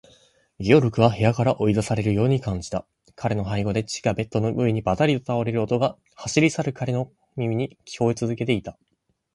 [0.57, 2.87] ゲオルクは部屋から追い出されるように感じた。
[3.13, 8.79] 彼の背後で父がベッドの上にばたりと倒れる音が、走り去る彼の耳に聞こえつづけていた。